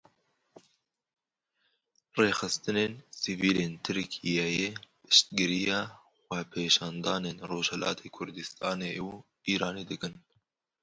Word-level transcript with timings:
Rêxistinên 2.19 2.91
sivîl 3.21 3.57
ên 3.65 3.73
Tirkiyeyê 3.83 4.69
piştgiriya 5.05 5.79
xwepêşandanên 6.25 7.37
Rojhilatê 7.49 8.07
Kurdistanê 8.15 8.91
û 9.07 9.09
Îranê 9.53 9.83
dikin. 9.91 10.15